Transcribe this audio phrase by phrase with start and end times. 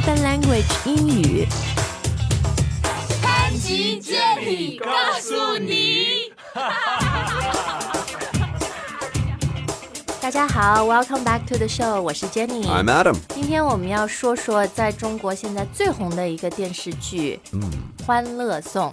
[0.00, 1.46] Spoken Language 英语。
[3.22, 6.32] 潘吉接力告诉你。
[10.20, 12.64] 大家好，Welcome back to the show，我是 Jenny。
[12.66, 13.16] I'm Adam.
[13.28, 17.60] 今天我们要说说在中国现在最红的一个电视剧，嗯，《
[18.04, 18.92] 欢乐颂》。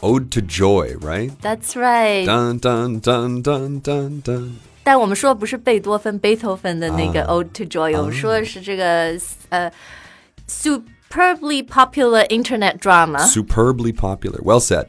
[0.00, 1.32] Ode to Joy, right?
[1.42, 2.24] That's right。
[2.24, 4.52] Dun dun dun dun dun dun.
[4.84, 9.12] 但我们说的不是贝多芬、贝多芬的那个 Ode to Joy，、我们说的是这个
[9.50, 9.70] 呃
[10.48, 14.42] ，superbly popular internet drama， Superbly popular.
[14.42, 14.86] Well said.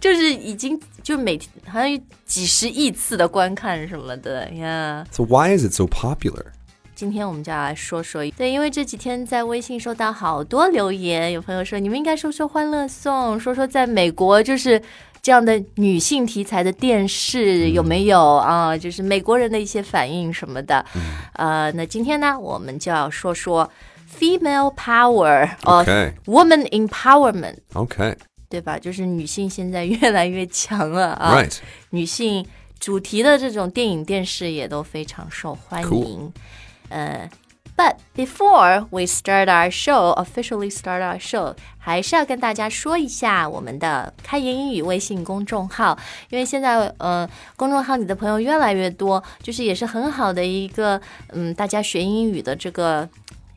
[0.00, 5.04] 就是已经就每天好像有几十亿次的观看什么的呀。
[5.10, 6.46] So why is it so popular?
[6.94, 14.80] 今天我们就要来说说，对，因为这几天在微信收到好多留言，有朋友说你们应该说说《欢乐颂》，说说在美国就是
[15.20, 18.78] 这样的女性题材的电视有没有啊？
[18.78, 20.84] 就是美国人的一些反应什么的。
[21.32, 23.68] 呃，那今天呢，我们就要说说
[24.18, 26.12] female power of Okay.
[26.26, 28.16] woman empowerment， Okay.
[28.48, 28.78] 对吧？
[28.78, 31.34] 就是女性现在越来越强了啊。
[31.34, 31.56] Right.
[31.90, 32.46] 女性
[32.78, 36.32] 主题的这种电影电视也都非常受欢迎。
[36.90, 37.28] 呃、
[37.74, 53.08] b u t before we start our show, officially start our show，还是要跟大家说一下我们的开言英语微信公众号，因为现在呃公众号里的朋友越来越多，就是也是很好的一个嗯大家学英语的这个。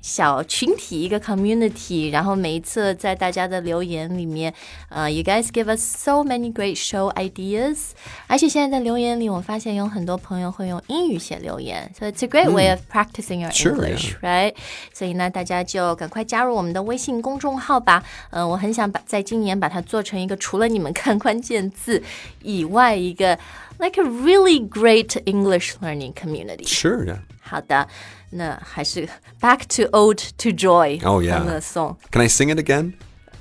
[0.01, 4.53] 小群体一个 community，然后每一次在大家的留言里面，
[4.89, 7.89] 呃、y o u guys give us so many great show ideas。
[8.27, 14.53] 而且现在在留言里，我发现有很多朋友会用英语写留言，so it's a great way of practicing your Sure, English, right？
[14.93, 18.03] 所以呢，大家就赶快加入我们的微信公众号吧。
[18.29, 22.03] 嗯、我很想把在今年把它做成一个除了你们看关键字
[22.43, 23.39] 以外，一个
[23.79, 26.67] like a really great English learning community。
[26.67, 27.17] Sure, yeah.
[27.50, 27.86] 好的，
[28.30, 29.08] 那还是
[29.40, 31.00] Back to Ode to Joy.
[31.04, 31.96] Oh yeah, song.
[32.12, 32.94] Can I sing it again?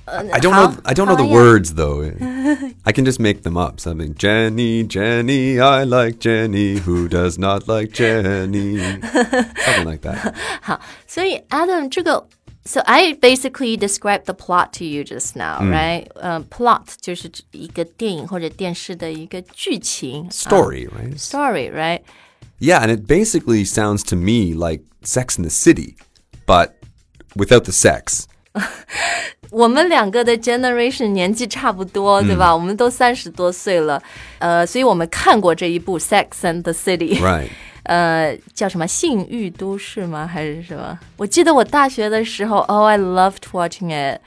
[0.07, 0.75] Uh, I don't know.
[0.85, 2.01] I don't know the words though.
[2.85, 3.79] I can just make them up.
[3.79, 6.79] Something Jenny, Jenny, I like Jenny.
[6.79, 8.79] Who does not like Jenny?
[9.01, 10.33] Something like that.
[10.63, 11.43] 好，所以
[11.91, 12.25] 这个
[12.65, 15.71] so I basically described the plot to you just now, mm.
[15.71, 16.07] right?
[16.15, 21.17] Uh, plot 就是一个电影或者电视的一个剧情 story, uh, right?
[21.19, 22.01] Story, right?
[22.60, 25.96] Yeah, and it basically sounds to me like Sex in the City,
[26.46, 26.70] but
[27.36, 28.24] without the sex.
[29.50, 32.54] 我们两个的 generation 年纪差不多，对吧？
[32.54, 34.02] 我们都三十多岁了，
[34.38, 37.18] 呃，所以我们看过这一部《Sex and the City》。
[37.20, 37.48] Right.
[37.84, 40.26] 呃，叫什么《性欲都市》吗？
[40.26, 40.98] 还是什么？
[41.16, 44.20] 我记得我大学的时候，Oh, I loved watching it.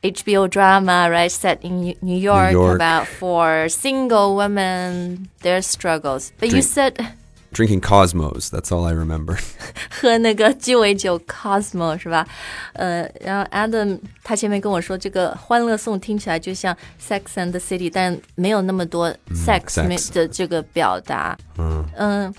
[0.00, 2.76] HBO drama, right, set in New New York, York.
[2.76, 6.28] about four single women, their struggles.
[6.38, 6.94] But you Drink- said
[7.52, 9.38] Drinking Cosmos, that's all I remember.
[9.90, 12.26] 喝那个鸡尾酒 Cosmo 是吧？
[12.74, 21.38] 呃，然后 Adam 他前面跟我说，这个《欢乐颂》听起来就像 Sex and the City，但没有那么多 sex sex 没的这个表达。
[21.56, 22.34] 嗯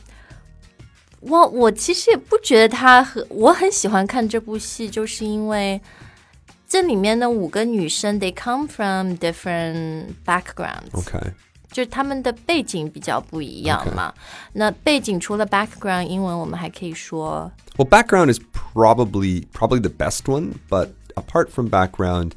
[1.22, 5.82] 我我其实也不觉得他和我很喜欢看这部戏，就是因为
[6.66, 11.34] 这里面的五个女生，they come from different backgrounds，、 Okay.
[11.74, 14.14] 就是他们的背景比较不一样嘛。
[14.54, 22.32] 那背景除了 background，英文我们还可以说 Well, background is probably probably the best one, but apart from background,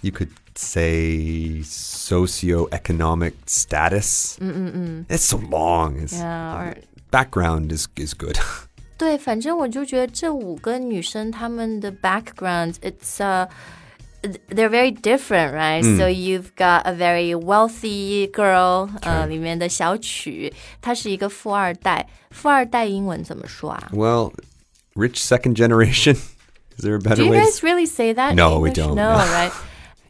[0.00, 4.38] you could say socioeconomic status.
[5.08, 5.98] It's so long.
[5.98, 6.76] It's, Yeah, or
[7.10, 8.38] background is is good.
[8.96, 13.46] 对，反正我就觉得这五个女生她们的 background，it's uh
[14.48, 15.84] they're very different, right?
[15.84, 22.08] So you've got a very wealthy girl，呃，里面的小曲，她是一个富二代。
[22.30, 24.32] 富二代英文怎么说啊 well,
[24.94, 26.16] rich second generation.
[26.76, 27.38] Is there a better Do you way?
[27.38, 28.30] to guys really say that?
[28.32, 28.76] in No, we English?
[28.76, 29.32] don't, No, no.
[29.32, 29.52] right?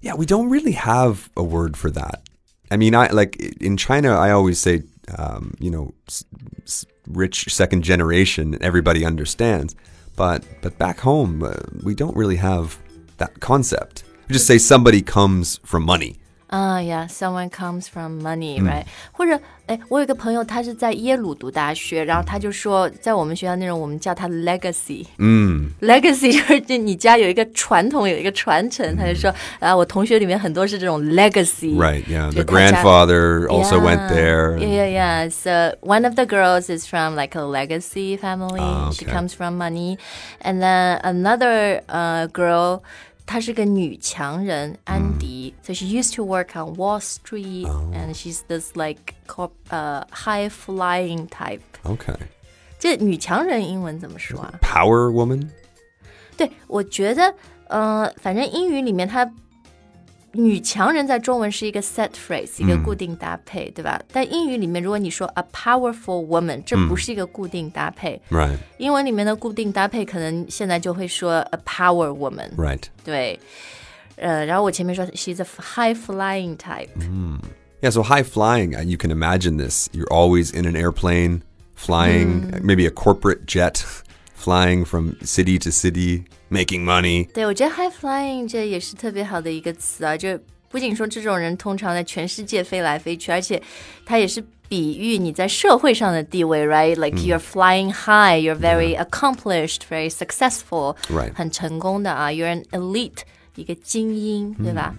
[0.00, 2.22] Yeah, we don't really have a word for that.
[2.70, 4.82] I mean, I like in China, I always say,
[5.16, 6.24] um, you know, s-
[6.64, 8.56] s- rich second generation.
[8.60, 9.74] Everybody understands,
[10.16, 11.52] but but back home, uh,
[11.84, 12.78] we don't really have
[13.20, 14.04] that concept.
[14.28, 16.16] We just say somebody comes from money.
[16.48, 19.36] 啊、yeah,，someone comes from money, right？、或者，
[19.66, 25.04] 哎，我有一个朋友，他是在耶鲁读大学，然后他就说，在我们学校那种，我们叫他 legacy。
[25.18, 28.96] 嗯，legacy 就是你家有一个传统，有一个传承。
[28.96, 31.76] 他就说，啊，我同学里面很多是这种 legacy。
[31.76, 32.04] Right?
[32.04, 32.30] Yeah.
[32.30, 34.14] The 就大家 grandfather also went Yeah.
[34.14, 34.56] there.
[34.56, 35.30] Yeah, yeah, yeah.
[35.30, 38.60] So one of the girls is from like a legacy family.
[38.60, 39.12] Ah, She okay.
[39.12, 39.98] comes from money,
[40.42, 42.82] and then another uh girl.
[43.30, 45.54] 她是个女强人，安迪。
[45.62, 51.26] So she used to work on Wall Street, and she's this like corp, uh, high flying
[51.28, 51.60] type.
[51.84, 52.16] Okay.
[52.78, 54.54] 这女强人英文怎么说啊？
[54.60, 55.48] Power woman.
[56.36, 57.34] 对，我觉得，
[57.68, 59.24] 呃，反正英语里面它
[60.32, 63.98] 女强人在中文是一个 set phrase，一个固定搭配，对吧？
[64.12, 68.20] 但英语里面，如果你说 a powerful woman，这不是一个固定搭配。
[68.30, 68.58] Right.
[68.76, 72.54] 英文里面的固定搭配，可能现在就会说 a power woman。
[72.56, 72.82] Right.
[73.02, 73.40] 对，
[74.16, 76.88] 呃，然后我前面说 she's a high flying type。
[77.80, 79.88] Yeah, so high flying, uh, you can imagine this.
[79.92, 81.42] You're always in an airplane,
[81.74, 83.84] flying, uh, maybe a corporate jet,
[84.34, 87.26] flying from city to city, making money.
[87.32, 90.38] 对，我觉得 high flying 这也是特别好的一个词啊，就
[90.68, 93.62] 不仅说这种人通常在全世界飞来飞去，而且
[94.04, 101.32] 它也是比喻你在社会上的地位，right？Like、you're flying high, you're very accomplished, very successful，、 Right.
[101.34, 103.18] 很成功的啊，you're an elite，
[103.54, 104.94] 一个精英，对吧？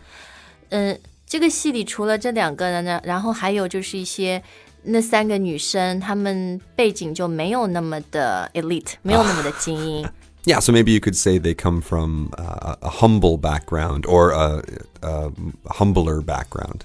[0.70, 4.42] 嗯，这个戏里除了这两个呢，然后还有就是一些。
[4.90, 10.08] 那三个女生，她们背景就没有那么的 elite，没有那么的精英。
[10.46, 14.64] Yeah, so maybe you could say they come from uh, a humble background or a,
[15.02, 15.30] a
[15.66, 16.82] humbler background.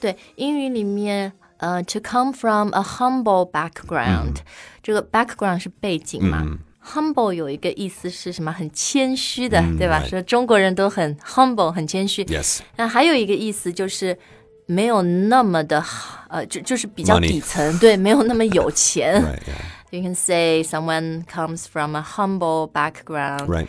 [0.00, 4.36] 对，英语里面，呃，to come from a humble background，、
[4.82, 6.46] 这个 background 是背景嘛。
[6.92, 8.52] Humble 有一个意思是什么？
[8.52, 10.02] 很谦虚的，对吧？
[10.02, 12.22] right 说中国人都很 humble，很谦虚。
[12.24, 12.60] Yes.
[12.76, 14.16] 那还有一个意思就是
[14.66, 15.82] 没有那么的，
[16.28, 19.22] 呃，就就是比较 Money 底层，对，没有那么有钱。
[19.22, 19.56] Right, yeah.
[19.92, 23.46] You can say someone comes from a humble background.
[23.46, 23.68] Right.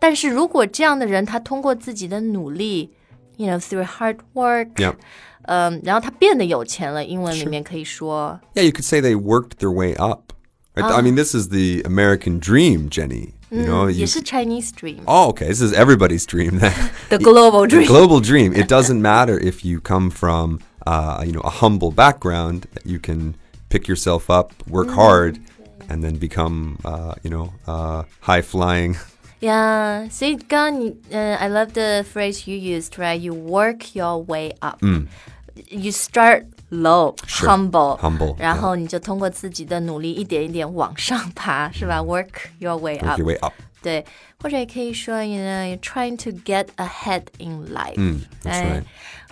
[0.00, 2.90] 但是如果这样的人，他通过自己的努力，
[3.36, 4.94] you know through hard work， Yeah.
[5.42, 10.32] 嗯，然后他变得有钱了，英文里面可以说 Yeah, you could say they worked their way up.
[10.74, 10.92] Right?
[10.92, 13.34] I mean, this is the American dream, Jenny.
[13.50, 15.48] You know, 也 you, 是 Chinese dream，the oh, okay.
[15.48, 16.60] This is everybody's dream.
[16.60, 16.72] then.
[17.18, 17.86] global the dream。
[17.86, 18.52] global dream.
[18.52, 22.66] It doesn't matter if you come from, uh, you know, a humble background.
[22.84, 23.36] You can
[23.70, 25.40] pick yourself up, work hard,
[25.88, 28.96] and then become, uh, you know, uh, high flying.
[29.40, 33.16] Yeah，所以刚刚你，呃，I love the phrase you used, right?
[33.16, 34.78] You work your way up.
[34.82, 37.48] You start low, Sure.
[37.48, 42.02] humble, Humble, 然后你就通过自己的努力一点一点往上爬，是吧？
[42.02, 43.18] Work your way Work up.
[43.18, 43.52] your way up.
[43.82, 44.04] 对，
[44.42, 47.94] 或者也可以说，you know, you're trying to get ahead in life.
[47.96, 48.84] 嗯，that's 哎 right.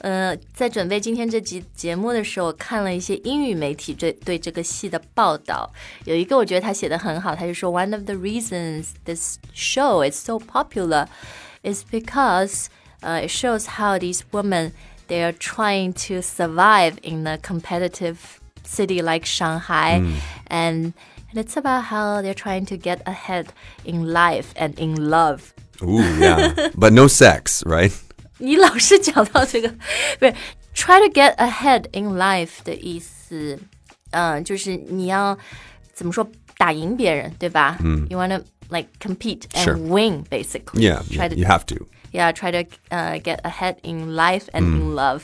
[0.03, 5.69] 呃，在准备今天这集节目的时候，我看了一些英语媒体对对这个戏的报道，
[6.05, 11.07] 有一个我觉得他写的很好，他就说 One of the reasons this show is so popular
[11.63, 12.67] is because
[13.01, 14.73] uh, it shows how these women
[15.09, 18.17] they are trying to survive in a competitive
[18.65, 20.03] city like Shanghai
[20.49, 20.93] and
[21.33, 23.47] and it's about how they're trying to get ahead
[23.85, 25.53] in life and in love.
[25.83, 26.71] Ooh, yeah.
[26.75, 27.93] but no sex, right?
[28.39, 29.69] 你老是讲到这个，
[30.19, 30.35] 不是
[30.75, 33.59] try to get ahead in life 的意思，
[34.11, 35.37] 嗯，就是你要
[35.95, 36.27] 怎么说
[36.59, 37.79] 打赢别人，对吧？
[37.83, 39.77] 嗯，you wanna like compete and Sure.
[39.77, 40.83] win basically.
[40.83, 41.87] Yeah, try yeah, to you have to.
[42.13, 45.23] yeah try to uh, get ahead in life and in love.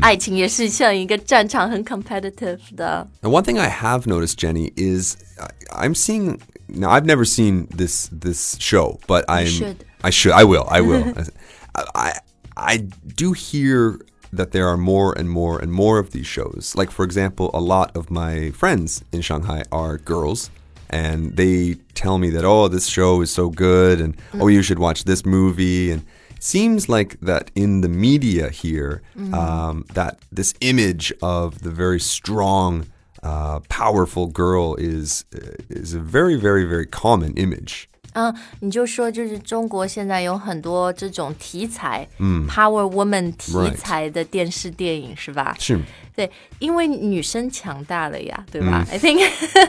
[0.00, 3.06] 爱情也是像一个战场，很 competitive 的。
[3.22, 6.90] And one thing I have noticed, Jenny, is I- I'm seeing now.
[6.90, 9.76] I've never seen this this show, but I'm should.
[10.02, 10.32] I should.
[10.32, 10.66] I will.
[10.68, 11.12] I will.
[11.74, 12.12] I, I
[12.56, 12.76] I
[13.16, 13.98] do hear
[14.32, 16.74] that there are more and more and more of these shows.
[16.76, 20.50] Like for example, a lot of my friends in Shanghai are girls.
[20.90, 24.78] And they tell me that, oh, this show is so good, and oh, you should
[24.78, 25.90] watch this movie.
[25.90, 26.02] And
[26.36, 29.00] it seems like that in the media here,
[29.32, 32.88] um, that this image of the very strong,
[33.22, 35.24] uh, powerful girl is
[35.70, 37.88] is a very, very, very common image.
[38.14, 45.56] 嗯，你就说就是中国现在有很多这种题材，嗯，Power Woman 题 Right 材的电视电影是吧？
[45.58, 45.80] Sure.
[46.17, 49.19] 对，因为女生强大了呀，对吧、i think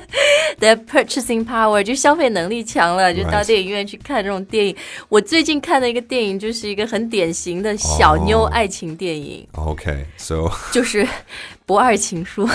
[0.59, 4.75] the purchasing power 就消费能力强了，就到电影院去看这种电影。
[5.11, 11.05] 我最近看的一个电影就是一个很典型的小妞爱情电影 Okay, so 就是
[11.67, 12.49] 《不二情书》，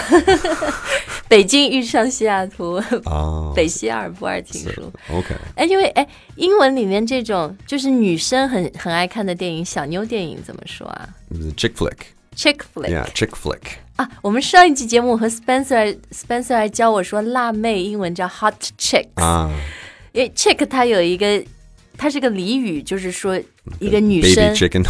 [1.30, 4.92] 北京遇上西雅图，uh, 北西二不二情书。
[5.12, 5.36] okay.
[5.56, 12.90] 哎，因为哎，英文里面这种就是女生很很爱看的电影，小妞电影怎么说啊 was a chick flick.？Chick flick。
[12.90, 13.83] Yeah, chick flick.
[13.96, 19.50] 啊，我们上一期节目和 Spencer Spencer 还教我说辣妹英文叫 hot chicks，、Ah,
[20.14, 21.44] 因为 chick 它有一个，
[21.96, 23.40] 它是个俚语，就是说
[23.80, 24.84] 一个女 baby 生，chicken.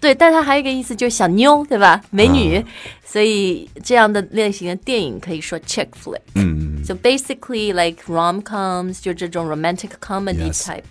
[0.00, 2.02] 对，但它还有一个意思就是小妞，对吧？
[2.10, 2.64] 美女，
[3.04, 6.22] 所以这样的类型的电影可以说 chick flick。
[6.32, 6.82] Mm.
[6.84, 10.82] So basically like rom coms，就这种 romantic comedy type，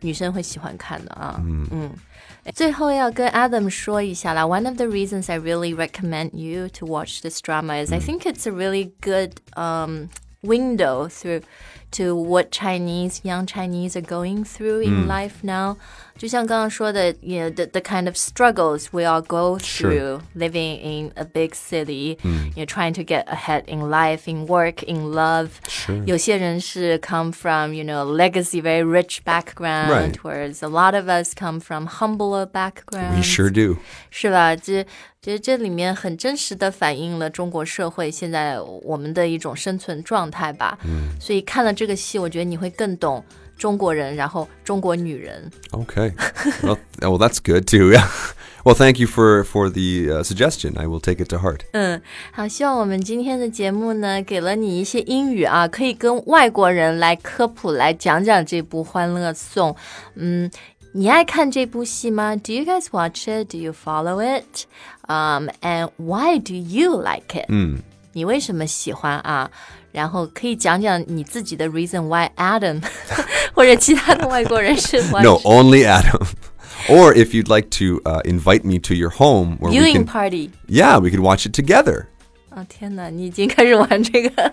[0.00, 1.42] 女生会喜欢看的啊。
[1.42, 1.90] 嗯。
[2.53, 4.45] 最后要跟 Adam 说一下啦。
[4.45, 8.47] One of the reasons I really recommend you to watch this drama is I think it's
[8.47, 10.09] a really good um,
[10.41, 11.41] window through
[11.91, 15.77] to what Chinese young Chinese are going through in life now.
[16.17, 21.53] 就像刚刚说的，you know the the kind of struggles we all go through living in a big
[21.53, 22.17] city.
[22.55, 25.49] You're trying to get ahead in life, in work, in love.
[26.05, 30.15] 有些人是 come from you know legacy very rich background, Right.
[30.21, 33.15] whereas a lot of us come from humbler backgrounds.
[33.15, 33.77] We sure do.
[34.09, 34.55] 是吧？
[34.57, 34.85] 这
[35.21, 40.77] 这这里面很真实的反映了中国社会现在我们的一种生存状态吧。
[40.83, 43.23] 嗯，所以看了这个戏，我觉得你会更懂
[43.57, 45.51] 中国人，然后中国女人。
[45.71, 46.13] Okay.
[46.61, 47.91] well, well, that's good too.
[47.91, 48.07] Yeah.
[48.63, 50.77] Well, thank you for for the uh, suggestion.
[50.77, 51.61] I will take it to heart.
[51.71, 52.01] 嗯，
[52.33, 59.71] 好，希望我们今天的节目呢，给了你一些英语啊，可以跟外国人来科普，来讲讲这部《欢乐颂》。
[60.15, 60.51] 嗯，
[60.91, 62.35] 你爱看这部戏吗？
[62.35, 63.49] Do you guys watch it?
[63.49, 64.65] Do you follow it?
[65.07, 67.45] Um, and why do you like it?
[67.47, 67.79] 嗯，
[68.11, 69.49] 你为什么喜欢啊？
[69.94, 72.82] 然后可以讲讲你自己的 reason why Adam，
[73.54, 76.26] 或者其他的外国人是 No, only Adam.
[76.88, 80.04] or if you'd like to uh, invite me to your home where we viewing can,
[80.04, 80.50] party。
[80.66, 82.06] yeah, we could watch it together.
[82.50, 84.52] 哦天哪，你已经开始玩这个。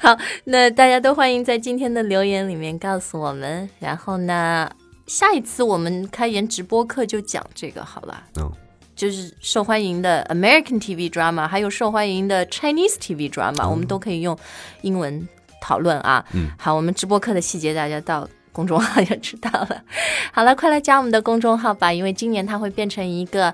[0.00, 3.70] 好，那大家都欢迎在今天的留言里面告诉我们。
[3.78, 4.68] 然后呢，
[5.06, 8.24] 下一次我们开言直播课就讲这个好了。
[8.34, 8.50] No.
[8.94, 14.38] 就是受欢迎的 American TV drama，还有受欢迎的 Chinese TV drama，、我们都可以用
[14.82, 15.28] 英文
[15.60, 16.24] 讨论啊。
[16.32, 19.82] 嗯，好，我们直播课的细节大家到公众号就知道了。
[20.32, 23.52] 好了，快来加我们的公众号吧，因为今年它会变成一个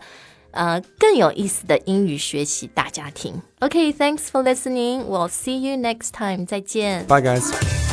[0.50, 3.40] 呃更有意思的英语学习大家庭。
[3.61, 5.04] OK，thanks、for listening.
[5.04, 6.44] We'll see you next time.
[6.44, 7.06] 再见。
[7.06, 7.89] Bye, guys.